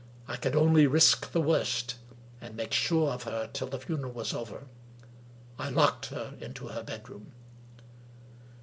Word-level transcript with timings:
I 0.27 0.35
could 0.35 0.55
only 0.55 0.87
risk 0.87 1.31
the 1.31 1.41
worst, 1.41 1.93
and 2.41 2.55
make 2.55 2.73
sure 2.73 3.11
of 3.11 3.21
her 3.25 3.47
till 3.53 3.67
the 3.67 3.77
funeral 3.77 4.11
was 4.11 4.33
over. 4.33 4.63
I 5.59 5.69
locked 5.69 6.07
her 6.07 6.33
into 6.39 6.69
her 6.69 6.81
bed 6.81 7.07
room. 7.07 7.33